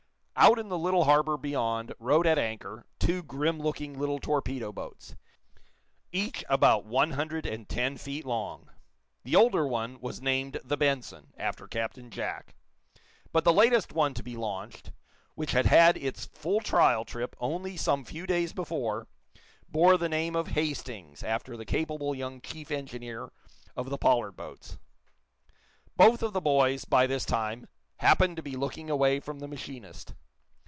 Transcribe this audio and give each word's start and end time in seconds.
Out 0.37 0.57
in 0.57 0.69
the 0.69 0.77
little 0.79 1.03
harbor 1.03 1.37
beyond 1.37 1.93
rode 1.99 2.25
at 2.25 2.39
anchor 2.39 2.87
two 2.97 3.21
grim 3.21 3.59
looking 3.59 3.99
little 3.99 4.17
torpedo 4.17 4.71
boats, 4.71 5.15
each 6.11 6.43
about 6.49 6.83
one 6.83 7.11
hundred 7.11 7.45
and 7.45 7.69
ten 7.69 7.95
feet 7.95 8.25
long. 8.25 8.71
The 9.23 9.35
older 9.35 9.67
one 9.67 9.99
was 10.01 10.19
named 10.19 10.59
the 10.63 10.77
"Benson," 10.77 11.31
after 11.37 11.67
Captain 11.67 12.09
Jack. 12.09 12.55
But 13.31 13.43
the 13.43 13.53
latest 13.53 13.93
one 13.93 14.15
to 14.15 14.23
be 14.23 14.35
launched, 14.35 14.91
which 15.35 15.51
had 15.51 15.67
had 15.67 15.95
its 15.95 16.25
full 16.25 16.59
trial 16.59 17.05
trip 17.05 17.35
only 17.39 17.77
some 17.77 18.03
few 18.03 18.25
days 18.25 18.51
before, 18.51 19.05
bore 19.69 19.95
the 19.95 20.09
name 20.09 20.35
of 20.35 20.47
"Hastings" 20.47 21.21
after 21.21 21.55
the 21.55 21.65
capable 21.65 22.15
young 22.15 22.41
chief 22.41 22.71
engineer 22.71 23.31
of 23.77 23.91
the 23.91 23.97
Pollard 23.99 24.31
boats. 24.31 24.79
Both 25.95 26.23
of 26.23 26.33
the 26.33 26.41
boys, 26.41 26.83
by 26.83 27.05
this 27.05 27.25
time, 27.25 27.67
happened 27.97 28.37
to 28.37 28.41
be 28.41 28.55
looking 28.55 28.89
away 28.89 29.19
from 29.19 29.37
the 29.37 29.47
machinist. 29.47 30.15